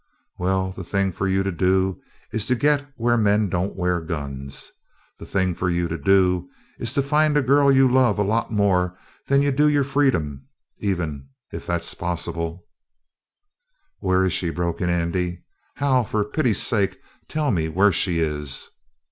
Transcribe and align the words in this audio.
"Well, 0.39 0.71
the 0.71 0.83
thing 0.83 1.11
for 1.13 1.27
you 1.27 1.43
to 1.43 1.51
do 1.51 2.01
is 2.33 2.47
to 2.47 2.55
get 2.55 2.91
where 2.95 3.17
men 3.17 3.49
don't 3.49 3.75
wear 3.75 4.01
guns. 4.01 4.71
The 5.19 5.27
thing 5.27 5.53
for 5.53 5.69
you 5.69 5.87
to 5.87 5.95
do 5.99 6.49
is 6.79 6.91
to 6.93 7.03
find 7.03 7.37
a 7.37 7.43
girl 7.43 7.71
you 7.71 7.87
love 7.87 8.17
a 8.17 8.23
lot 8.23 8.51
more 8.51 8.97
than 9.27 9.43
you 9.43 9.51
do 9.51 9.67
your 9.69 9.83
freedom, 9.83 10.47
even. 10.79 11.29
If 11.51 11.67
that's 11.67 11.93
possible" 11.93 12.65
"Where 13.99 14.25
is 14.25 14.33
she?" 14.33 14.49
broke 14.49 14.81
in 14.81 14.89
Andy. 14.89 15.43
"Hal, 15.75 16.03
for 16.03 16.25
pity's 16.25 16.63
sake, 16.63 16.97
tell 17.27 17.51
me 17.51 17.69
where 17.69 17.91
she 17.91 18.19
is!" 18.21 18.69